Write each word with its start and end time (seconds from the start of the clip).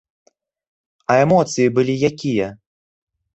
А 1.13 1.17
эмоцыі 1.25 1.67
былі 1.75 1.93
якія? 2.11 2.47